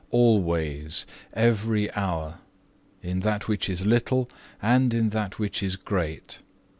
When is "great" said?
5.75-6.39